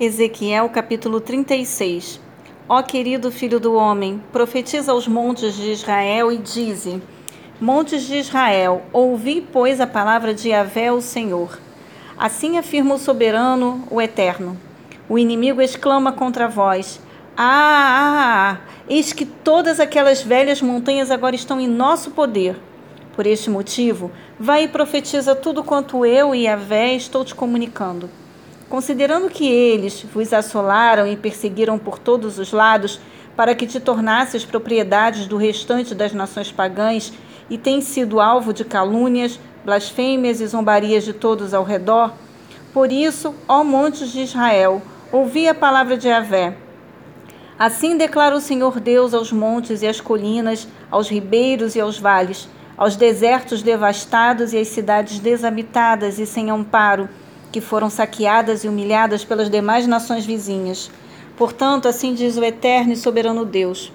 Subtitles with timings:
[0.00, 2.20] Ezequiel capítulo 36
[2.68, 7.00] Ó querido filho do homem, profetiza aos montes de Israel e dize:
[7.60, 11.60] Montes de Israel, ouvi, pois, a palavra de Yahvé, o Senhor.
[12.18, 14.58] Assim afirma o soberano, o eterno.
[15.08, 17.00] O inimigo exclama contra vós:
[17.36, 18.60] Ah, ah, ah!
[18.88, 22.56] Eis que todas aquelas velhas montanhas agora estão em nosso poder.
[23.14, 28.10] Por este motivo, vai e profetiza tudo quanto eu e Yahvé estou te comunicando.
[28.68, 33.00] Considerando que eles vos assolaram e perseguiram por todos os lados,
[33.36, 37.12] para que te tornasses propriedades do restante das nações pagãs,
[37.50, 42.12] e tens sido alvo de calúnias, blasfêmias e zombarias de todos ao redor,
[42.74, 46.56] por isso, ó montes de Israel, ouvi a palavra de Avé.
[47.56, 52.48] Assim declara o Senhor Deus aos montes e às colinas, aos ribeiros e aos vales,
[52.76, 57.08] aos desertos devastados e às cidades desabitadas e sem amparo,
[57.54, 60.90] que foram saqueadas e humilhadas pelas demais nações vizinhas.
[61.36, 63.92] Portanto, assim diz o eterno e soberano Deus: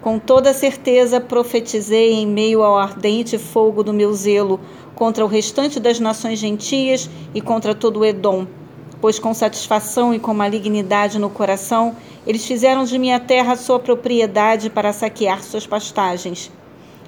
[0.00, 4.60] Com toda certeza profetizei em meio ao ardente fogo do meu zelo
[4.94, 8.46] contra o restante das nações gentias e contra todo o Edom,
[9.00, 14.70] pois com satisfação e com malignidade no coração eles fizeram de minha terra sua propriedade
[14.70, 16.48] para saquear suas pastagens.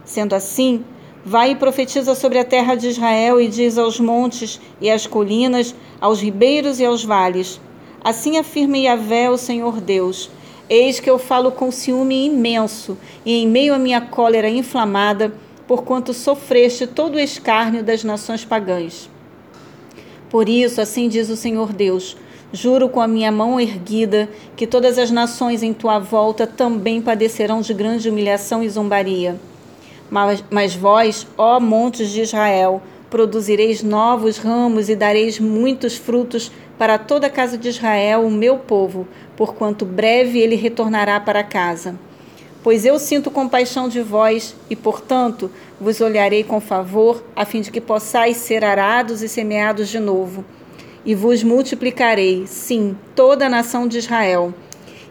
[0.05, 0.85] Sendo assim,
[1.25, 5.73] Vai e profetiza sobre a terra de Israel e diz aos montes e às colinas,
[6.01, 7.61] aos ribeiros e aos vales:
[8.03, 10.29] Assim afirma Yahvé, o Senhor Deus:
[10.69, 15.33] Eis que eu falo com ciúme imenso e em meio à minha cólera inflamada,
[15.69, 19.09] porquanto sofreste todo o escárnio das nações pagãs.
[20.29, 22.17] Por isso, assim diz o Senhor Deus:
[22.53, 27.61] Juro com a minha mão erguida que todas as nações em tua volta também padecerão
[27.61, 29.39] de grande humilhação e zombaria.
[30.13, 36.99] Mas, mas vós, ó montes de Israel, produzireis novos ramos e dareis muitos frutos para
[36.99, 41.99] toda a casa de Israel, o meu povo, porquanto breve ele retornará para casa.
[42.63, 47.71] Pois eu sinto compaixão de vós, e, portanto, vos olharei com favor, a fim de
[47.71, 50.45] que possais ser arados e semeados de novo.
[51.07, 54.53] E vos multiplicarei, sim, toda a nação de Israel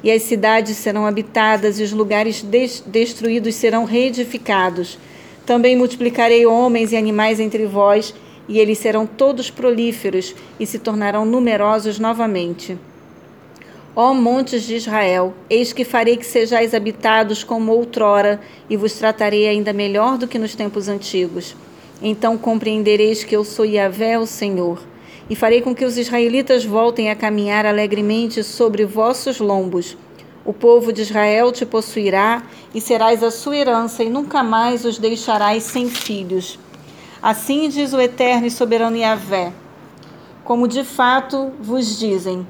[0.04, 4.98] e as cidades serão habitadas e os lugares des destruídos serão reedificados.
[5.46, 8.14] Também multiplicarei homens e animais entre vós,
[8.48, 12.78] e eles serão todos prolíferos e se tornarão numerosos novamente.
[13.96, 18.40] Ó montes de Israel, eis que farei que sejais habitados como outrora,
[18.70, 21.56] e vos tratarei ainda melhor do que nos tempos antigos.
[22.02, 24.91] Então compreendereis que eu sou Yahvé, o Senhor
[25.32, 29.98] e farei com que os israelitas voltem a caminhar alegremente sobre vossos lombos.
[30.44, 32.44] O povo de Israel te possuirá
[32.76, 36.60] e serás a sua herança, e nunca mais os deixarás sem filhos.
[37.24, 39.54] Assim diz o eterno e soberano Yahvé.
[40.44, 42.46] Como de fato vos dizem: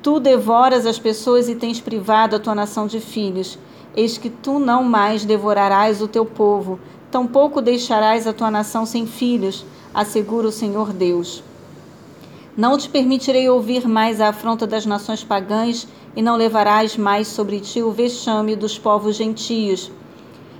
[0.00, 3.58] Tu devoras as pessoas e tens privado a tua nação de filhos.
[3.96, 6.78] Eis que tu não mais devorarás o teu povo,
[7.10, 11.42] tampouco deixarás a tua nação sem filhos, assegura o Senhor Deus.
[12.54, 17.58] Não te permitirei ouvir mais a afronta das nações pagãs, e não levarás mais sobre
[17.60, 19.90] ti o vexame dos povos gentios.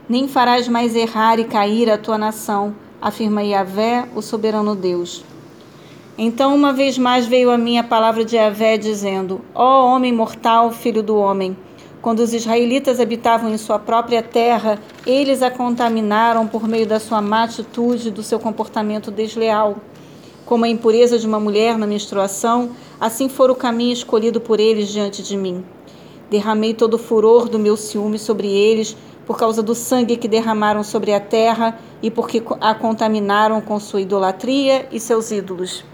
[0.09, 5.23] Nem farás mais errar e cair a tua nação, afirma Yahvé, o soberano Deus.
[6.17, 10.13] Então, uma vez mais veio a mim a palavra de Yahvé, dizendo: Ó oh, homem
[10.13, 11.55] mortal, filho do homem,
[12.01, 17.21] quando os israelitas habitavam em sua própria terra, eles a contaminaram por meio da sua
[17.21, 19.77] má atitude e do seu comportamento desleal.
[20.45, 22.71] Como a impureza de uma mulher na menstruação,
[23.01, 25.65] assim for o caminho escolhido por eles diante de mim.
[26.31, 30.83] Derramei todo o furor do meu ciúme sobre eles, por causa do sangue que derramaram
[30.83, 35.85] sobre a terra e porque a contaminaram com sua idolatria e seus ídolos.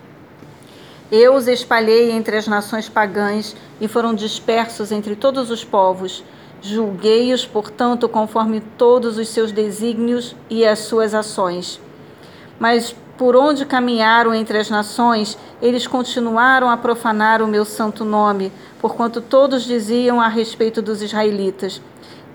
[1.10, 6.22] Eu os espalhei entre as nações pagãs e foram dispersos entre todos os povos.
[6.60, 11.80] Julguei-os, portanto, conforme todos os seus desígnios e as suas ações.
[12.58, 18.52] Mas por onde caminharam entre as nações, eles continuaram a profanar o meu santo nome,
[18.80, 21.82] porquanto todos diziam a respeito dos israelitas: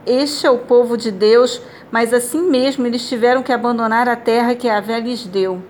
[0.06, 4.56] Este é o povo de Deus, mas assim mesmo eles tiveram que abandonar a terra
[4.56, 5.64] que a Vé lhes deu.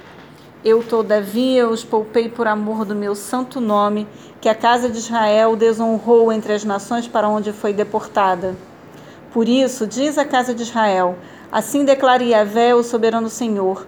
[0.66, 4.08] Eu, todavia, os poupei por amor do meu santo nome,
[4.42, 8.56] que a casa de Israel desonrou entre as nações para onde foi deportada.
[9.32, 11.18] Por isso, diz a casa de Israel:
[11.52, 13.86] Assim declara Yahvé, o soberano Senhor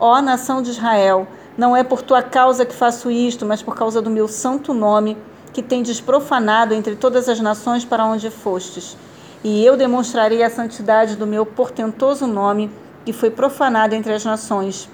[0.00, 4.00] Ó nação de Israel, não é por tua causa que faço isto, mas por causa
[4.00, 5.18] do meu santo nome,
[5.52, 8.96] que tendes profanado entre todas as nações para onde fostes.
[9.42, 12.70] E eu demonstrarei a santidade do meu portentoso nome,
[13.04, 14.88] que foi profanado entre as nações.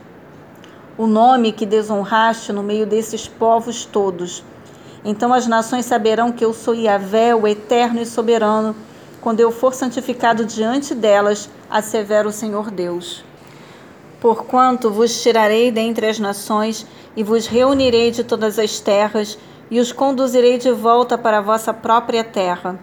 [0.97, 4.43] O nome que desonraste no meio desses povos todos.
[5.05, 8.75] Então as nações saberão que eu sou Yahvé, o eterno e soberano,
[9.21, 13.23] quando eu for santificado diante delas, assevera o Senhor Deus.
[14.25, 19.37] Porquanto vos tirarei dentre as nações e vos reunirei de todas as terras
[19.71, 22.81] e os conduzirei de volta para a vossa própria terra.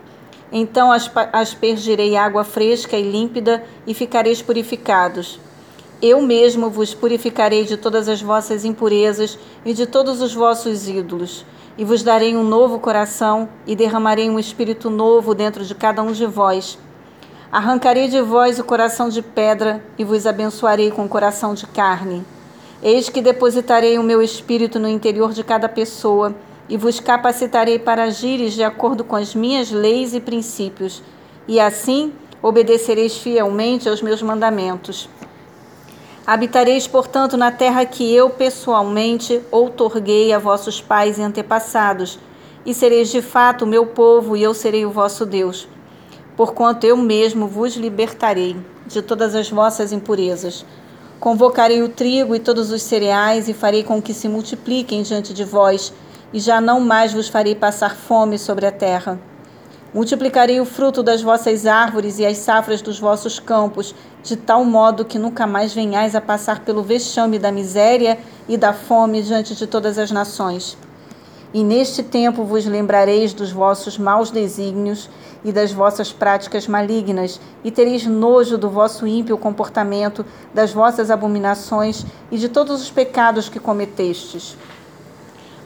[0.51, 0.91] Então
[1.33, 5.39] aspergirei água fresca e límpida e ficareis purificados.
[5.99, 9.35] Eu mesmo vos purificarei de todas as vossas impurezas
[9.65, 11.43] e de todos os vossos ídolos
[11.75, 16.11] e vos darei um novo coração, e derramarei um espírito novo dentro de cada um
[16.11, 16.77] de vós.
[17.51, 22.23] Arrancarei de vós o coração de pedra, e vos abençoarei com o coração de carne.
[22.81, 26.33] Eis que depositarei o meu espírito no interior de cada pessoa,
[26.69, 31.03] e vos capacitarei para agires de acordo com as minhas leis e princípios,
[31.45, 35.09] e assim obedecereis fielmente aos meus mandamentos.
[36.25, 42.17] Habitareis, portanto, na terra que eu pessoalmente outorguei a vossos pais e antepassados,
[42.65, 45.67] e sereis de fato o meu povo, e eu serei o vosso Deus.
[46.41, 48.57] Porquanto eu mesmo vos libertarei
[48.87, 50.65] de todas as vossas impurezas.
[51.19, 55.43] Convocarei o trigo e todos os cereais, e farei com que se multipliquem diante de
[55.43, 55.93] vós,
[56.33, 59.19] e já não mais vos farei passar fome sobre a terra.
[59.93, 63.93] Multiplicarei o fruto das vossas árvores e as safras dos vossos campos,
[64.23, 68.17] de tal modo que nunca mais venhais a passar pelo vexame da miséria
[68.49, 70.75] e da fome diante de todas as nações.
[71.53, 75.09] E neste tempo vos lembrareis dos vossos maus desígnios
[75.43, 82.05] e das vossas práticas malignas, e tereis nojo do vosso ímpio comportamento, das vossas abominações
[82.31, 84.55] e de todos os pecados que cometestes.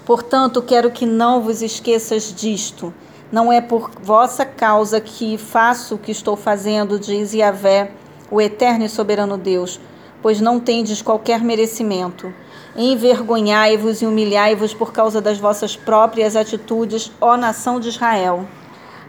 [0.06, 2.94] Portanto, quero que não vos esqueças disto
[3.32, 7.92] não é por vossa causa que faço o que estou fazendo, diz Yahvé,
[8.30, 9.80] o eterno e soberano Deus,
[10.22, 12.34] pois não tendes qualquer merecimento.
[12.76, 18.46] Envergonhai-vos e humilhai-vos por causa das vossas próprias atitudes, ó nação de Israel.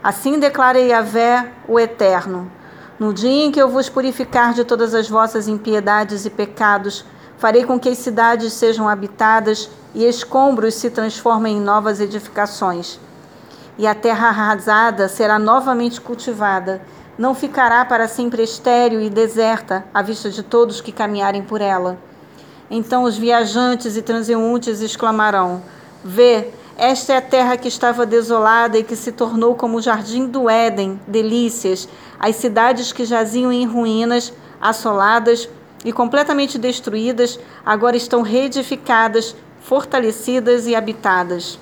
[0.03, 2.51] Assim declara Yahvé, o eterno.
[2.99, 7.05] No dia em que eu vos purificar de todas as vossas impiedades e pecados,
[7.39, 13.01] farei com que as cidades sejam habitadas e escombros se transformem em novas edificações
[13.79, 16.81] e a terra arrasada será novamente cultivada.
[17.19, 21.99] Não ficará para sempre estéril e deserta à vista de todos que caminharem por ela.
[22.71, 25.63] Então os viajantes e transeuntes exclamarão:
[26.05, 30.27] Vê, esta é a terra que estava desolada e que se tornou como o jardim
[30.27, 35.49] do Éden, delícias, as cidades que jaziam em ruínas, assoladas
[35.85, 41.59] e completamente destruídas, agora estão reedificadas, fortalecidas e habitadas.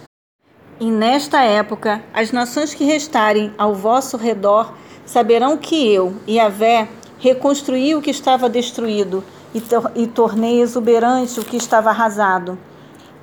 [0.81, 4.73] E nesta época, as nações que restarem ao vosso redor
[5.07, 9.23] saberão que eu, Yahvé, reconstruí o que estava destruído
[9.55, 12.59] e, tor e tornei exuberante o que estava arrasado.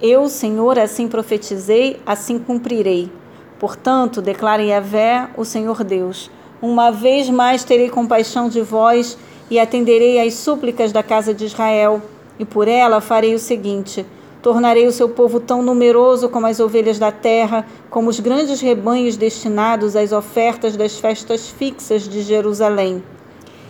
[0.01, 3.11] Eu, Senhor, assim profetizei, assim cumprirei.
[3.59, 6.31] Portanto, declara Yahvé, o Senhor Deus:
[6.61, 9.17] Uma vez mais terei compaixão de vós
[9.51, 12.01] e atenderei às súplicas da casa de Israel,
[12.39, 14.03] e por ela farei o seguinte:
[14.41, 19.15] Tornarei o seu povo tão numeroso como as ovelhas da terra, como os grandes rebanhos
[19.15, 23.03] destinados às ofertas das festas fixas de Jerusalém.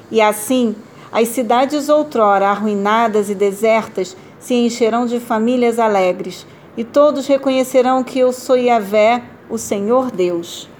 [0.10, 0.74] E assim,
[1.12, 6.48] as cidades outrora arruinadas e desertas se encherão de famílias alegres,
[6.78, 10.71] e todos reconhecerão que eu sou Yahvé, o Senhor Deus.